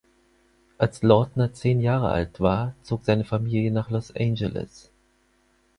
Als 0.79 1.03
Lautner 1.03 1.53
zehn 1.53 1.79
Jahre 1.79 2.09
alt 2.09 2.39
war, 2.39 2.73
zog 2.81 3.05
seine 3.05 3.23
Familie 3.23 3.71
nach 3.71 3.91
Los 3.91 4.15
Angeles. 4.15 4.89